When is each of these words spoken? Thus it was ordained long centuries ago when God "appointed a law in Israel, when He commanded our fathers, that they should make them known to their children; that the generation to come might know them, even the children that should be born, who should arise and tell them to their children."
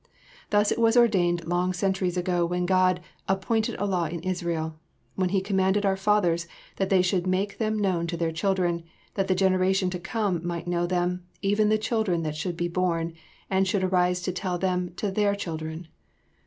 Thus 0.49 0.71
it 0.71 0.79
was 0.79 0.97
ordained 0.97 1.45
long 1.45 1.73
centuries 1.73 2.17
ago 2.17 2.43
when 2.43 2.65
God 2.65 3.01
"appointed 3.27 3.75
a 3.77 3.85
law 3.85 4.05
in 4.07 4.19
Israel, 4.21 4.79
when 5.13 5.29
He 5.29 5.41
commanded 5.41 5.85
our 5.85 5.95
fathers, 5.95 6.47
that 6.77 6.89
they 6.89 7.03
should 7.03 7.27
make 7.27 7.59
them 7.59 7.77
known 7.77 8.07
to 8.07 8.17
their 8.17 8.31
children; 8.31 8.83
that 9.13 9.27
the 9.27 9.35
generation 9.35 9.91
to 9.91 9.99
come 9.99 10.41
might 10.43 10.65
know 10.65 10.87
them, 10.87 11.27
even 11.43 11.69
the 11.69 11.77
children 11.77 12.23
that 12.23 12.35
should 12.35 12.57
be 12.57 12.67
born, 12.67 13.13
who 13.51 13.63
should 13.63 13.83
arise 13.83 14.27
and 14.27 14.35
tell 14.35 14.57
them 14.57 14.91
to 14.95 15.11
their 15.11 15.35
children." 15.35 15.87